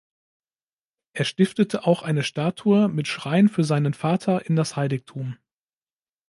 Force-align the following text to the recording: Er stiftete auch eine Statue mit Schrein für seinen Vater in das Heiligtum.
Er 1.13 1.25
stiftete 1.25 1.85
auch 1.85 2.01
eine 2.01 2.23
Statue 2.23 2.87
mit 2.89 3.07
Schrein 3.07 3.49
für 3.49 3.63
seinen 3.63 3.93
Vater 3.93 4.43
in 4.47 4.55
das 4.55 4.75
Heiligtum. 4.75 5.37